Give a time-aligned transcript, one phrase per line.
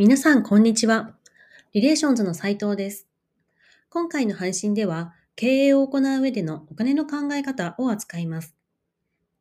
[0.00, 1.16] 皆さん、こんにちは。
[1.72, 3.08] リレーションズの斉藤です。
[3.90, 8.54] 今回の配信では、経営を行う上でのお金の考え方を扱います。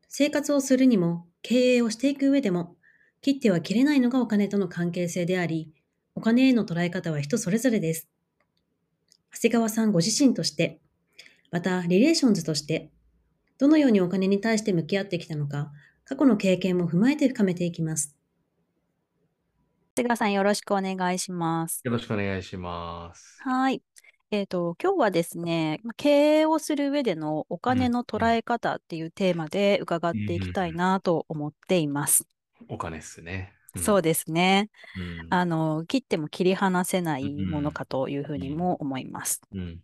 [0.10, 2.76] 生活をするにも、経営をしていく上でも、
[3.22, 5.72] 切っては切れないのがお金との関係性であり、
[6.16, 8.10] お金への捉え方は人それぞれです。
[9.36, 10.80] 長谷川さんご自身として、
[11.52, 12.90] またリレーションズとして、
[13.60, 15.72] どのようにお金に対して向き合ってきたのか、
[16.04, 18.17] 過去の経験も踏まえて深めていきます。
[19.98, 21.82] 瀬川さん、よろしくお願いします。
[21.84, 23.42] よろしくお願いします。
[23.42, 23.82] はい。
[24.30, 32.28] えっと、今日はですね、ま経営をする上でのお金の捉え方っていうテーマで伺っていきたいなと思っています。
[32.70, 33.54] お金っすね。
[33.76, 34.70] そうですね。
[34.96, 35.34] うん。
[35.34, 39.42] あの、切っても切り離せないうんものかというふうにも思います。
[39.52, 39.80] うん。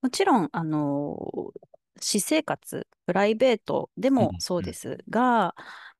[0.00, 1.16] もちろん、あの、
[2.00, 5.54] 私生活、プライベートでもうんそうですが、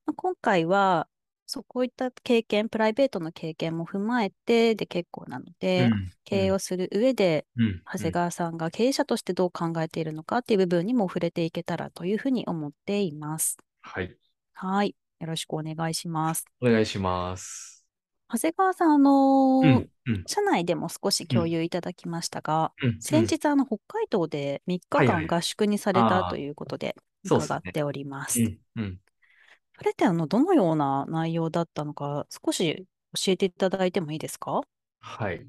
[0.05, 1.07] まあ今回は、
[1.53, 13.57] そうこういった経験、プライベートの経験も踏まえてで結構なので、経営をする上で、うん、長谷川さんが経営者としてどう考えているのかっていう部分にも触れていけたらというふうに思っています。
[13.81, 14.17] はい。
[14.53, 14.95] はい。
[15.19, 16.45] よろしくお願いします。
[16.61, 17.85] お願いします。
[18.29, 19.89] 長谷川さん、あのーうん。
[20.07, 20.23] うん。
[20.25, 28.39] 社内でも少し共有いただきましたが、うん先日、あの、北海道で3日はいはい間合宿にされたということで伺っております。
[28.41, 28.59] うん。
[28.77, 28.99] うん。
[29.77, 34.61] それって、あの、どのような内容だったのか、少し教えていただいてもいいですか？
[35.01, 35.47] はい。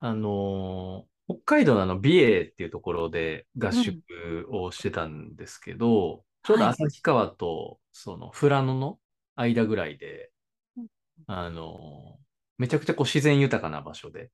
[0.00, 8.98] あのー北海道のあの美瑛っていうところで合宿をしてたんですけど、ちょうどはい旭川とその富良野の
[9.36, 10.30] 間ぐらいで
[10.76, 10.86] うん、
[11.26, 12.22] あのー
[12.58, 14.30] めちゃくちゃこう自然豊かな場所で、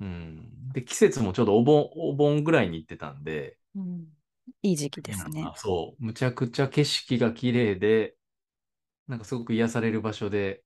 [0.00, 0.72] うん。
[0.72, 4.15] で、季節もちょうどお盆、お盆ぐらいに行ってたんで、うん、
[4.62, 5.54] いい時期ですねあ。
[5.56, 8.16] そう、むちゃくちゃ景色が綺麗で、
[9.08, 10.64] なんかすごく癒される場所で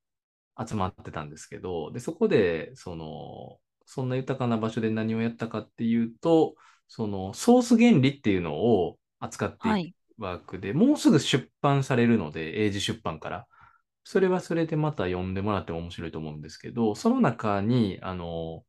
[0.59, 6.57] 集まってたんですけど、で、そこで、その、そんな豊かな場所で何をやったかっていうと、
[6.89, 9.95] その、ソース原理っていうのを扱っていくはい。
[10.19, 13.49] ワークで、もうすぐ出版されるので、英字出版から。
[14.05, 18.65] それはそれでまた読んでもらっても面白いと思うんですけど、その中に、あの、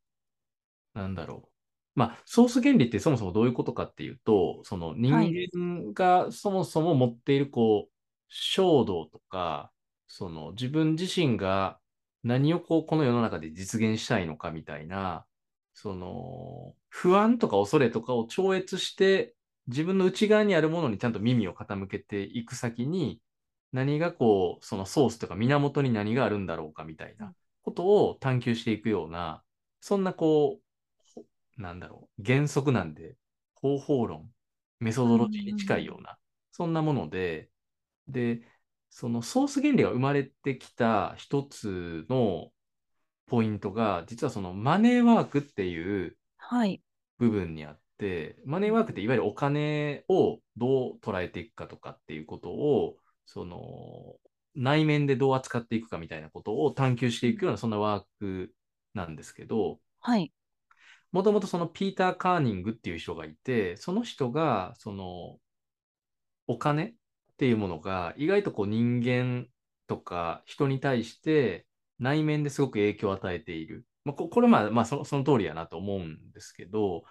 [0.94, 1.50] なんだろう。
[1.96, 5.38] まあ、ソース原理ってそもそもどういうことかっていうと、その人はい。
[5.52, 7.94] 間がそもそも持っている、こう、
[8.29, 9.72] 衝動とか、
[10.07, 11.80] その自分自身が
[12.24, 15.25] 何をこう、この世の中で実現したいのかみたいな、
[15.74, 19.35] その、不安とか恐れとかを超越して、
[19.68, 23.22] 自分の内側にあるものにちゃんと耳を傾けていく先に、
[23.72, 29.44] 何がこう、そのソースとか源に何があるんだろうかみたいなことを探求していくような、
[29.80, 30.71] そんなこう、ほ
[31.62, 33.18] なんだろう、原則なんで、
[33.56, 34.34] 方法論、
[34.80, 36.18] メソドロジーに近いような、
[36.52, 37.52] そんなもので、
[38.08, 38.44] で、
[38.90, 42.54] そのソース原理が生まれてきた一つの
[43.28, 46.82] ポイントが、実はそのマネーワークっていうはい。
[47.20, 54.16] 部分にあって、マネーワークっていわゆるお金をどう捉えていくかとかっていうことを、その
[54.56, 58.54] 内面でどう扱っていくかみたいなことを探求していくようなそんなワーク
[58.94, 60.32] なんですけど、はい。
[61.12, 65.38] もともとそのピーター・カーニングっていう人がいて、その人がその
[66.48, 66.94] お金っ
[67.38, 69.48] ていうものが意外とこう人間
[69.88, 71.66] とか人に対して
[72.00, 73.86] 内面ですごく影響を与えている。
[74.06, 77.04] まあ、ここれまあまあそのその通りやなと思うんですけど、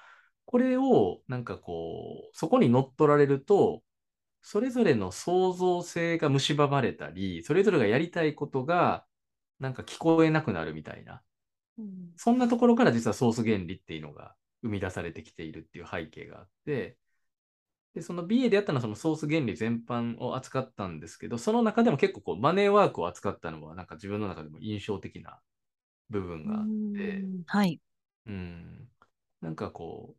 [0.47, 3.83] これをなんかこう、そこに乗っ取られると、
[4.43, 9.05] それぞれの創造性が蝕まれたり、それぞれがやりたいことが
[9.61, 11.23] なんか聞こえなくなるみたいな。
[11.81, 16.99] うんそんなところから実はソース原理っていうのが生み出されてきているっていう背景があって、
[17.95, 25.41] で、その BA でやったのはそのソース原理全般を扱ったんですけど、その中でも結構こうマネーワークを扱ったのはなんか自分の中でも印象的な
[26.11, 27.81] 部分があって、うんはい。
[28.27, 28.89] うん、
[29.41, 30.15] なんかこ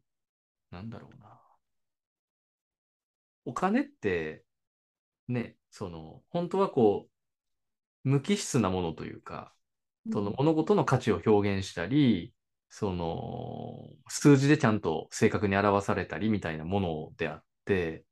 [0.72, 1.40] う、なんだろうな。
[3.46, 4.44] お金って、
[5.28, 7.08] ね、その、本当はこ
[8.06, 9.54] う、無機質なものというか、
[10.12, 12.34] その物事の価値を表現したり、
[12.70, 18.06] その数字でちゃんと正確に表されたりみたいなものであって、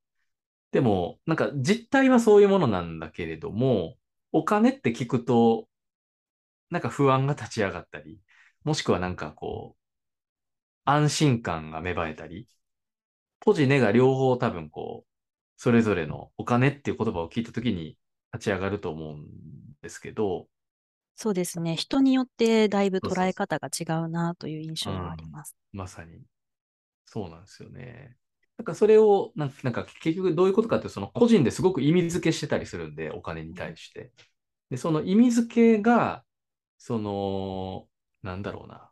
[0.71, 3.97] でもなんか実態はそういうものなんだけれども、
[4.31, 5.67] お金って聞くと、
[6.69, 8.19] なんか不安が立ち上がったり、
[8.63, 9.79] もしくはなんかこう、
[10.85, 12.47] 安心感が芽生えたり、
[13.41, 15.09] ポジネが両方多分こう、
[15.57, 17.97] それぞれのお金っていう言葉を聞いたときに
[18.33, 19.27] 立ち上がると思うん
[19.81, 20.47] ですけど、
[21.21, 21.75] そうですね。
[21.75, 25.53] 人によってだいぶ捉え方が違うなという印象があります。
[25.73, 26.21] まさに。
[27.05, 28.15] そうなんですよね。
[28.57, 34.13] なんかそれを、なんなんか結局どういうことかっていうと、その個人ですごく意味付けしてたりするんで、お金に対して。
[34.69, 36.23] で、その意味付けが、
[36.77, 37.89] その、
[38.23, 38.91] なんだろうな。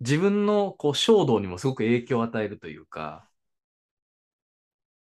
[0.00, 3.28] 自分のこう衝動にもすごく影響を与えるというか、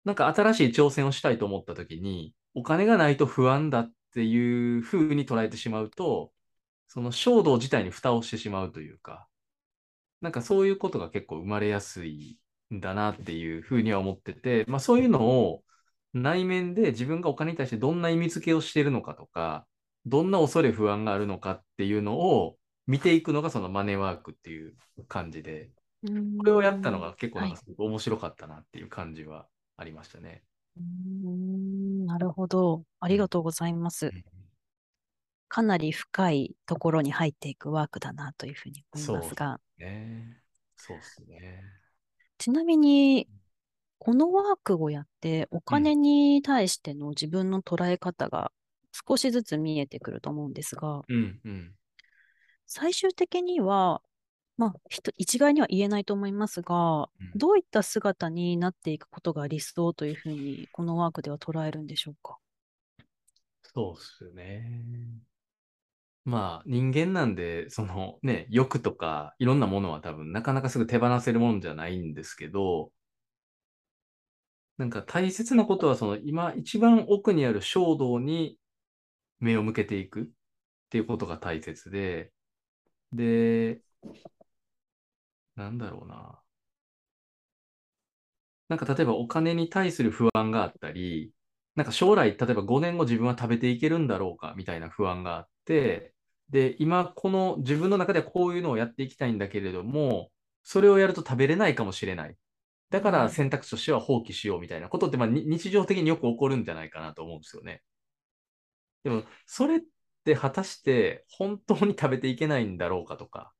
[0.05, 6.33] なんか新しい挑戦をしたいと思った時に、お金がないと不安だっっていう風に捉えてしまうと、
[6.87, 9.27] その衝動自体に蓋をしてしまうというか、
[10.21, 12.39] なんかそういうことが結構生まれやすい
[12.73, 15.63] んだなっていう風には思ってて、まあそういうのを
[16.13, 19.67] 内面で自分がお金に対してどんな意味付けをしているのかとか、
[20.05, 22.57] どんな恐れ不安があるのかっていうのを
[22.87, 24.75] 見ていくのがそのマネーワークっていう
[25.07, 25.71] 感じで、
[26.37, 29.47] これをやったのが結構なんかすごく面白かったなっていう感じは
[29.77, 30.43] ありましたね。
[30.75, 30.83] はい、
[32.09, 32.85] なるほど。
[32.99, 34.07] ありがとうございます。
[34.07, 34.23] うん、
[35.47, 39.59] かなり深いところに入っていくワークだなというふうに思いますが。
[39.77, 40.41] そうね。
[40.75, 41.61] そうですね。
[42.39, 43.29] ちなみに、
[43.99, 48.51] このワークをやってお金に対しての自分の捉え方が
[48.91, 51.75] 少しずつ見えてくると思うんですが、うんうん、
[52.65, 54.01] 最終的には、
[54.59, 54.73] まあ、
[55.15, 62.37] 一概には言えないと思いますが、うん、どういった姿になっていくことが理想というふうに、このワークでは捉えるんでしょうか？
[63.63, 64.69] そうっすね。
[66.25, 72.91] まあ、人間なんで、そのね、欲とか、いろんなものは多分、なかなかすぐ手放せるもんじゃないんですけど、
[74.77, 78.57] なんか大切なことは、その今一番奥にある衝動に
[79.39, 80.25] 目を向けていくっ
[80.89, 82.33] ていうことが大切で、
[83.13, 83.79] で、
[85.59, 86.41] なんだろうな。
[88.69, 91.33] なんか例えばお金に対する不安があったり、
[91.75, 96.13] なんか将来、例えば5年後自分は食べていけるんだろうかみたいな不安があって、
[96.49, 100.31] で、今この自分の中ではこういうのをやっていきたいんだけれども、
[100.63, 102.37] それをやると食べれないかもしれない。
[102.89, 107.81] だから選択肢としては放棄しようみたいなことって、まあ、日常的によく起こるんじゃないかなと思うんですよね。
[109.03, 109.81] でも、それっ
[110.25, 113.53] て果たして本当に食べていけないんだろうかとか。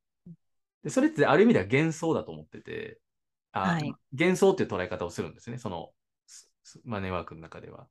[0.83, 2.99] でそれってある意味では幻想だと思ってて、
[3.51, 5.57] あ、はい、幻想っていう捉え方をするんですね。
[5.57, 5.89] その
[6.85, 7.87] マネーワークの中では。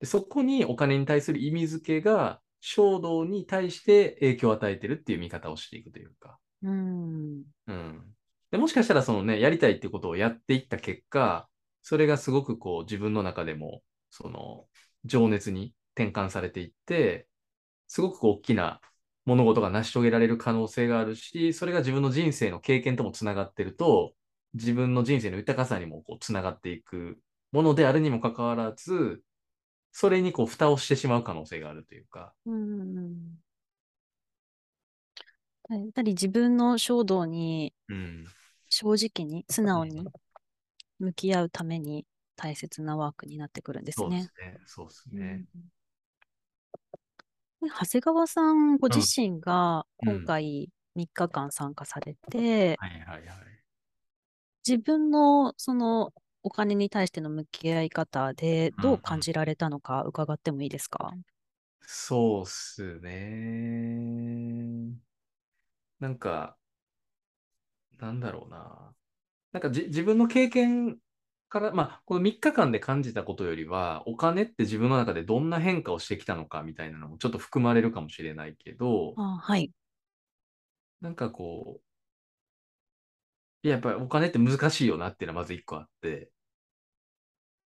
[0.00, 6.38] でそこにお金に対する意味付けが衝動に対して影響を与えてるっていう見方をしていくというか。
[6.62, 7.42] うん。
[7.66, 8.02] うん。
[8.50, 11.48] でもしかしたらそのね、やりたいってことをやっていった結果、
[11.82, 14.66] それがすごくこう自分の中でも、その
[15.04, 17.26] 情熱に転換されていって、
[17.86, 18.80] すごく大きな
[19.30, 24.14] 物事が成し遂げられる可能性があるし、それが自分の人生の経験ともつながってると、
[24.54, 27.20] 自分の人生の豊かさにもこうつながっていく
[27.52, 29.22] ものであるにもかかわらず、
[29.92, 32.34] それにこう蓋をしてしまう可能性があるというか。
[32.46, 33.40] うん
[35.68, 37.72] やっぱり自分の衝動に
[38.68, 40.04] 正直に素直に
[40.98, 42.06] 向き合うために
[42.36, 44.30] 大切なワークになってくるんですね。
[44.66, 45.44] そうですね。
[45.54, 45.62] うん、
[47.62, 52.80] 長谷川さんご自身が今回3日間参加されて、
[54.66, 56.12] 自分のその
[56.42, 61.12] お金に対しての向き合い方でどう感じられたのか伺ってもいいですか、
[61.86, 64.94] そうっすね。
[66.00, 66.58] なんか、
[67.98, 68.94] なんだろうな。
[69.52, 71.00] なんかじ自分の経験
[71.50, 79.70] から、まあ、この3日間で感じたことよりは、お金って自分の中でどんな変化をしてきたのかみたいなのもちょっと含まれるかもしれないけど、あはい。
[81.02, 81.80] なんかこ
[83.64, 86.30] う、やっぱりお金って難しいよなっていうのはまず1個あって、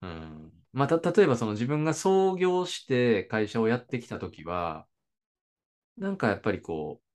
[0.01, 0.53] うん。
[0.73, 4.87] まあ、た、例えばその自分が創業して会社をやってきたときは、
[5.97, 7.07] なんかやっぱりこう、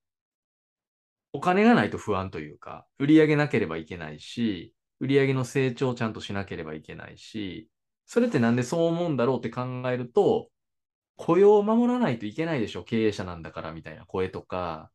[1.35, 7.69] お金がないと不安というか、売り上げなければいけないし、売り上げの成長をちゃんとしなければいけないし、
[8.07, 10.49] それってなんでそう思うんだろうって考えると、
[11.17, 14.93] 雇用を守らないといけないでしょ、経営者なんだからみたいな声とか、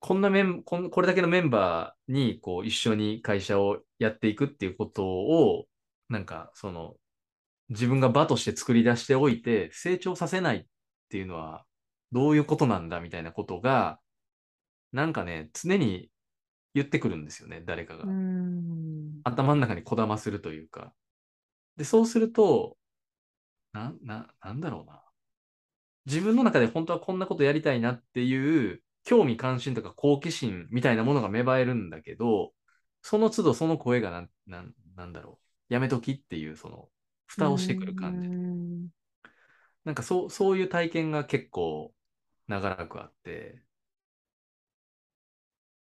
[0.00, 5.66] こんなメンこんこれだけのメンバーにこう一緒に会社をやっていくっていうことを、
[6.08, 6.96] なんかその
[7.68, 10.64] 自分が場として作り出しておいて成長させないっ
[11.10, 11.64] ていうのは
[12.10, 14.00] どういうことなんだみたいなことが
[14.92, 16.10] なんかね、常に
[16.74, 18.04] 言ってくるんですよね、誰かが。
[19.24, 20.92] 頭の中にこだまするというか。
[21.76, 22.76] で、そうすると、
[23.72, 25.02] な、な、なんだろうな。
[26.06, 32.52] 自分の中で本当はこんなことやりたいなっていう興味関心とか好奇心みたいなものが芽生えるんだけど、
[33.02, 35.38] その都度その声がなん、なん、なんだろ
[35.70, 35.74] う。
[35.74, 36.88] やめときっていう、その、
[37.26, 38.28] 蓋をしてくる感じ。
[39.84, 41.94] なんかそう、そういう体験が結構
[42.46, 43.62] 長らくあって、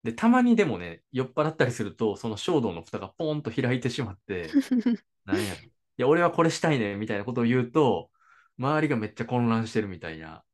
[0.07, 4.59] で、たまにでもね、酔っ払ったりすると、その衝動の蓋がポーンと開いてしまって、
[5.25, 5.61] なんや、い
[5.97, 8.11] や、俺はこれしたいね、みたいなことを言うと、
[8.59, 10.45] 周りがめっちゃ混乱してるみたいな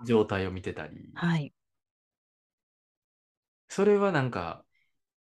[0.00, 1.52] 状態を見てたり、はい。
[3.68, 4.64] それはなんか、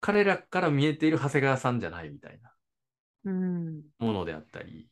[0.01, 2.55] 彼らから見えている長谷川さんじゃないみたいな
[3.99, 4.89] ものであったり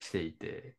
[0.00, 0.76] していて、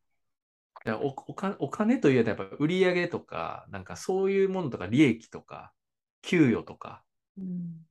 [0.88, 1.16] おお
[1.60, 5.74] お金というとやっぱ売り上げとか、なんかそういうものとか利益とか、
[6.22, 7.04] 給与とか、
[7.38, 7.86] うん。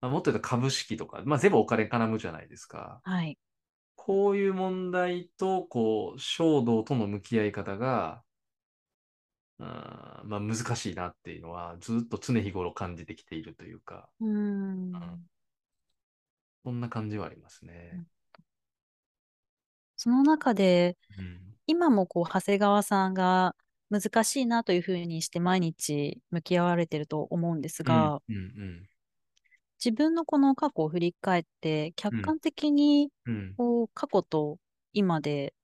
[0.00, 3.00] まあ、もっと言うと株式とか、まあ、全部お金絡むじゃないですか。
[3.02, 3.36] はい。
[3.96, 8.22] こういう問題と、こう、衝動との向き合い方が、
[9.58, 14.92] うんまあ、難しいなっていうのは、ずっと常日頃感じてきているというか、うん、
[16.64, 16.80] そん。
[16.80, 18.04] な感じはありますね。
[20.08, 23.54] その中で、うん、今もこう、長谷川さんが
[23.90, 28.88] 難しいなというふうにして毎日向き合われてると思うんですが、うんうんうん
[29.78, 33.10] 自分のこの過去を振り返って、客観的に
[33.56, 34.58] こう過去と
[34.92, 35.54] 今で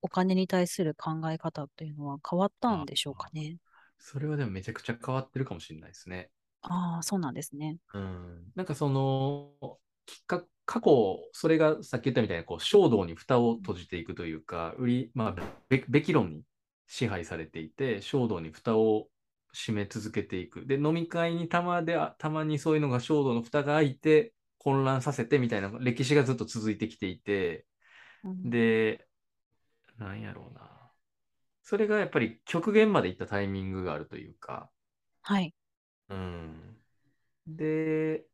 [0.00, 3.56] お金に対する考え方というのは変わったんでしょうかね？
[3.98, 6.30] それはでもめちゃくちゃ変わってるかもしれないですね。
[6.62, 7.78] ああ、そうなんですね。
[7.94, 8.44] うん。
[8.54, 15.34] なんかその、きっか過去、それがさっき言ったみたいな、こう、衝動に蓋を閉じていくというか、売り、まあ、
[15.68, 16.42] べ、べき論に
[16.86, 19.08] 支配されていて、衝動に蓋を
[19.54, 20.66] 締め続けていく。
[20.66, 27.66] で、飲み会にたまで、たまにそういうのが衝動の蓋が開いて、混乱させてみたいな歴史がずっと続いてきていて、
[28.24, 29.06] うん、で、
[29.98, 30.92] なんやろうな。
[31.62, 34.70] それがやっぱり極限まで行ったタイミングがあるというか。
[35.22, 35.54] はい。
[36.08, 36.76] うん。
[37.46, 38.26] で、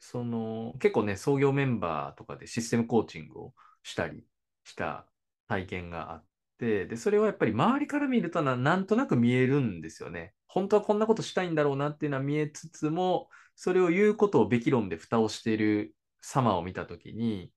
[0.00, 4.24] その、結構ね、創業メンバーとかでシステムコーチングをしたり
[4.64, 5.06] した
[5.46, 6.24] 体験があっ
[6.58, 10.34] て、で、それはやっぱり周りから見るとななんとなく見えるんですよね。
[10.48, 17.52] 本当はこんなことしたいんだろうなっていうのは見えつつも、それを言うことをべき論で蓋をしている様を見たときに、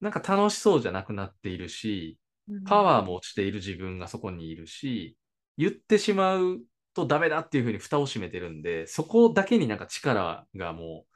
[0.00, 2.18] なんか楽しそうじゃなくなっているし、
[2.66, 5.16] パワーも落ちている自分がそこにいるし、
[5.56, 6.60] 言ってしまう
[6.94, 11.09] とダメだっていうふうに蓋を閉めてるんで、そこだけになんか力がもう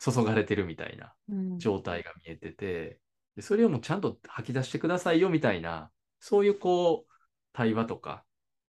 [0.00, 1.14] 注がれてるみたいな
[1.58, 2.98] 状態が見えてて、
[3.36, 7.12] でそれをもうちゃんと吐き出してくださいよみたいな、そういうこう、
[7.52, 8.24] 対話とか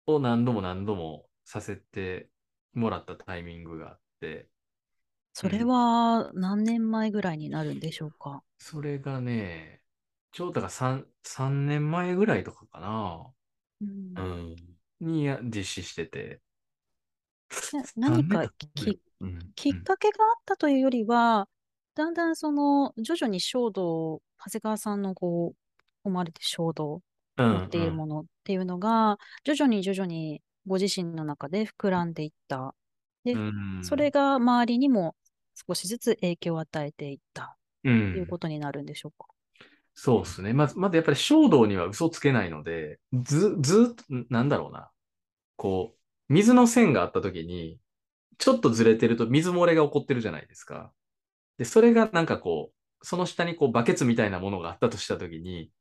[0.06, 2.30] を何度も何度もさせて
[2.74, 4.48] もらったタイミングがあって。
[5.34, 9.82] それは何年前ぐらいになるんでしょうか、うん、それがね、
[10.32, 13.26] ちょうどが 3, 3年前ぐらいとかかな。
[13.82, 14.14] うん。
[14.18, 16.42] うん、に実施してて。
[17.96, 19.00] 何かき,、うん、
[19.56, 21.48] きっかけがあったというよりは、
[21.96, 27.02] だんだんその徐々に衝動、長谷川さんのこう思われて衝動
[27.42, 32.76] っていうものっていうのが、徐々に徐々にご自身の中で膨らんでいった。
[33.24, 33.36] で、
[33.82, 35.16] それが周りにも
[35.68, 39.28] 少しずつ影響を与えていったということになるんでしょうか？
[39.94, 40.52] そうですね。
[40.52, 44.92] まず、まずやっぱり衝動には嘘つけないので、ず、ずっと、なんだろうな。
[45.56, 47.80] こう、水の線があった時に、
[48.38, 50.92] ちょっとずれてると水漏れが起こってるじゃないですか。
[51.58, 55.72] で、それがなんかこう、その下にこうバケツみたいなものがあったとした時に、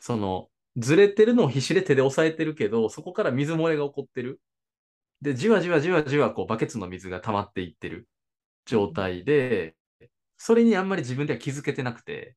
[0.00, 4.40] その、ずれてるのを必死で手で押さえてるけど、そこから水漏れが起こってる。
[5.22, 8.08] で、じわじわじわじわこうバケツの水が溜まっていってる
[8.66, 9.76] 状態で、
[10.36, 12.36] それにあんまり自分では気づけてなくて、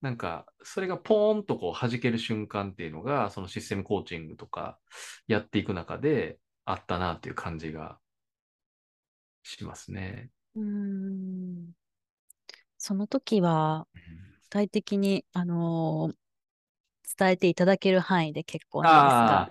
[0.00, 4.78] なんか、それがポーンとこう弾ける瞬間っていうのが、そのシステムコーチングとか
[5.26, 6.38] やっていく中で
[6.70, 7.98] あったなっていう感じが
[9.42, 10.30] しますね。
[10.54, 11.72] うん。
[12.78, 13.86] その時は、
[14.42, 16.16] 具体的に、あのー
[17.18, 19.50] 伝えていただける範囲で結構なんですが。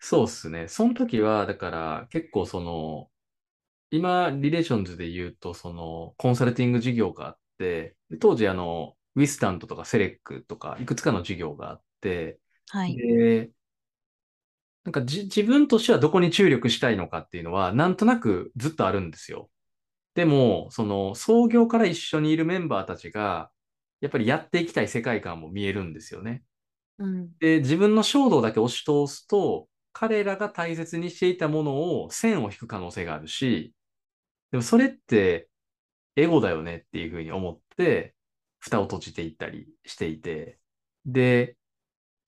[0.00, 0.68] そうですね。
[0.68, 3.10] その時は、だから結構その、
[3.90, 13.02] 今、リレーションズで言うと、その、コンサルティング事業があって、当時、あの、ウィスタントとかセレックとか、いくつかの事業があって、はい。
[13.04, 13.52] で、
[14.84, 19.48] なんかじ自分としてはどこに注力したいのかっていうのは、なんとなくずっとあるんですよ。
[20.14, 23.50] でも、その、創業から一緒にいるメンバーたちが、
[24.00, 26.42] やっぱりやっていきたい世界観も見えるんですよね。
[26.98, 33.74] うん、で、自分の衝動だけ押し通すと、彼らが大切にしていたものを線を引く可能性があるし、
[34.50, 35.48] でもそれって
[36.16, 38.14] エゴだよねっていうふうに思って、
[38.60, 40.58] 蓋を閉じていったりしていて、
[41.06, 41.56] で、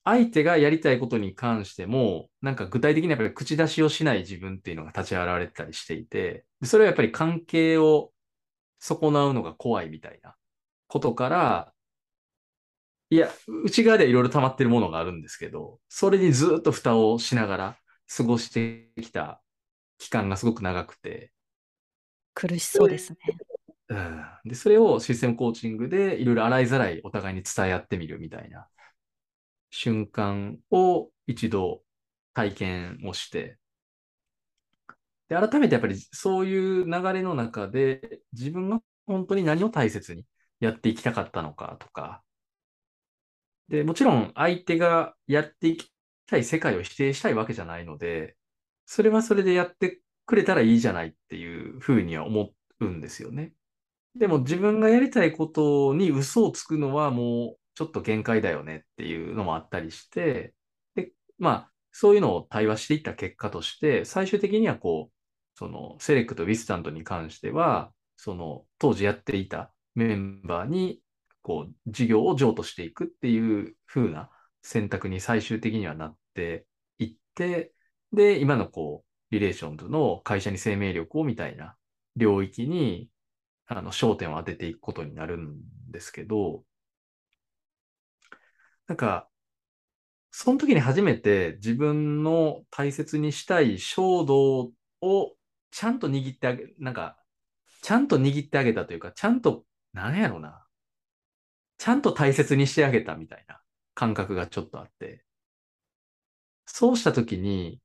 [0.05, 8.11] 相手がやりたいことに関しても、なんか具体的にやっぱり口出しをしない自分っていうのが立ち現れたりしていて、それはやっぱり関係を
[8.79, 10.35] 損なうのが怖いみたいな
[10.87, 11.73] ことから、
[13.09, 13.31] いや、
[13.63, 17.77] 内側ではいろいろ溜まってるものがあるんですけど、それにずっと蓋をしながら
[18.15, 19.41] 過ごしてきた
[19.97, 21.31] 期間がすごく長くて。
[22.35, 23.17] 苦しそうですね。
[23.89, 28.67] うん、で、それをシステムコーチングでいろいろ洗いざらいお互いに伝え合ってみるみたいな
[29.75, 31.83] 瞬間を一度
[32.33, 33.59] 体験をして、
[35.27, 40.25] で、改めてやっぱりそういう流れの中で自分が本当に何を大切に
[40.61, 42.23] やっていきたかったのかとか、
[43.67, 45.91] で、もちろん相手がやっていき
[46.27, 48.37] たい世界を否定したいわけじゃないので、
[48.85, 53.53] それはそれでやってくれたらいいじゃないっていうふうには思うんですよね。
[54.15, 60.53] でも自分がやりたいことに嘘をつくのはもうちょっと限界だよねっていうのもあったりして、
[60.95, 65.13] で、まあ、そういうのを対話していった結果として、最終的にはこう、
[65.57, 71.01] そのセレクト、ウィスタントに関しては、その当時やっていたメンバーに、
[71.41, 74.29] こう、事業を譲渡していくっていう風な
[74.61, 76.65] 選択に最終的にはなって
[76.97, 77.73] いって、
[78.11, 81.75] で、今のこう、リレーションズの会社に生命力をみたいな
[82.15, 83.09] 領域に、
[83.67, 85.57] あの、焦点を当てていくことになるん
[85.91, 86.63] ですけど、
[88.87, 89.29] なんか、
[90.31, 95.35] その時に初めて自分の大切にしたい衝動を
[95.71, 97.17] ちゃんと握ってあげ、なんか、
[97.81, 100.65] ちゃんと握ってあげたというか、ちゃんと、なんやろな。
[101.77, 103.61] ちゃんと大切にしてあげたみたいな
[103.93, 105.23] 感覚がちょっとあって。
[106.65, 107.79] そうした時に、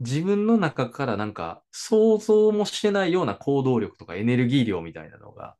[0.00, 5.56] 自分の中からなんか想像もしてないような行動力とかエネルギー量みたいなのが、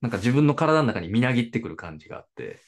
[0.00, 2.60] なんか自分の体の中にみなぎってくる感じがあって、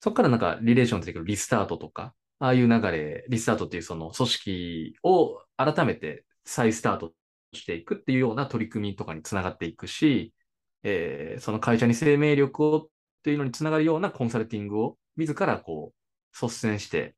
[0.00, 7.12] そこからなんかリレーションでリスタートとか、ああいう流れ、リスタートっていうその組織を改めて再スタート
[7.52, 10.34] していくっていうような取り組みとかにつながっていくし、
[10.82, 12.88] えー、その会社に生命力をっ
[13.22, 17.14] ていうのにつながるようなコンサルティングを自らこう率先して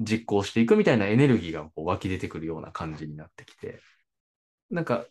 [0.00, 3.80] 実行していくみたいなエネルギーがこう湧き出てくるような感じになってきて、
[4.70, 5.06] なんか、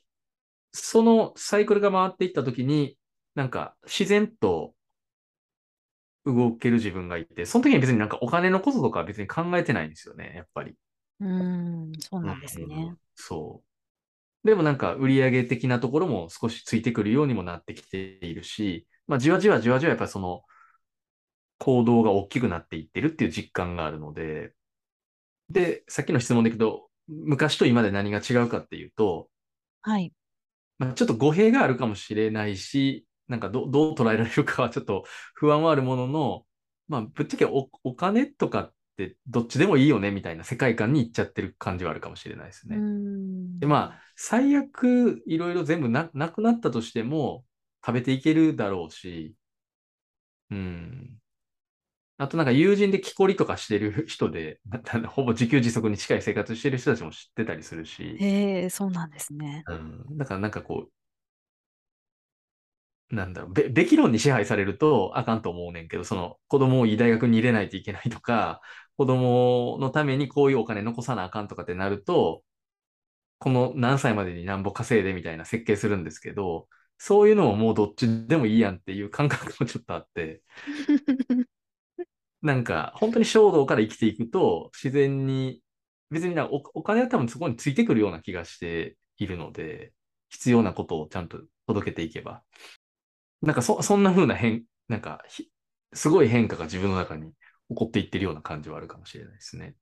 [0.71, 2.97] そのサイクルが回っていったときに、
[3.35, 4.73] なんか自然と
[6.25, 10.75] 動ける自分がいて、その時に別になんかお金のこととかは別に考えてないんですよね、やっぱり。
[11.19, 12.65] うん、そうなんですね。
[12.65, 13.61] うん、そ
[14.43, 14.47] う。
[14.47, 20.43] でもなんか売上的なところも少しついてくるようにもなってきているし、まあじわじわじわじわやっぱりその
[21.59, 24.53] 行動が大きくなっていってるっていう実感があるので、
[25.49, 29.29] で、さっきの質問でいくと、昔と今で何が違うかっていうと、
[29.81, 30.11] はい。
[30.79, 35.05] まあ、ちょっと語弊があるかもしれないし、なんかど どう捉えられるかはちょっと
[35.35, 36.45] 不安はあるものの、
[36.87, 42.85] まあ、ぶっちゃけおお金とかってどっちでもいいよねみたいな世界観に行っちゃってる感じはあるかもしれないですね。
[43.61, 47.45] で、まあ、最悪いろいろ全部ななくなったとしても
[47.85, 49.35] 食べていけるだろうし、
[50.51, 51.19] うん。
[52.17, 54.59] あとなんか友人で木こりとかしてる人で、
[55.09, 58.17] ほぼ自給自足に近い生活してる人たちも知ってたりするし。
[58.19, 59.63] へえ、そうなんですね。
[59.67, 60.17] うん。
[60.17, 60.91] だからなんかこう、
[63.13, 68.61] なんだろう、べ、べき論に支配されるとあかんと思うねんけど、その子供をいい大学に入れないといけないとか、
[68.97, 72.43] 子供のためにこういうお金残さなあかんとかってなると、
[73.39, 80.41] この何歳までになんぼ稼いでみたいな設計するんですけど、そういうのももうどっちでもいいやんっていう感覚もちょっとあって、
[82.41, 85.61] なんか本当に衝動から生きていくと自然に、
[86.11, 89.93] 別になおお金は多分そこについてくるような気がしているので、
[90.29, 92.43] 必要なことをちゃんと届けていけば、
[93.43, 95.21] なんかそ、そんな風な変、なんか、
[95.93, 97.33] すごい変化が自分の中に
[97.69, 99.75] 起こっていってるような感じはあるかもしれないですね。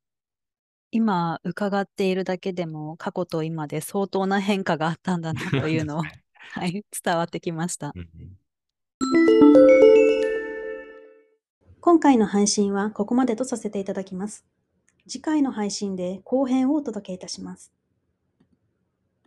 [0.90, 6.02] 今伺っているだけでも過去と今で相当な変化があったんだなというのを、
[6.54, 7.94] はい、伝わってきました。
[11.80, 14.44] 今回の配信はここまでとさせていただきます。
[15.08, 17.72] 次回の配信で後編をお届けいたします。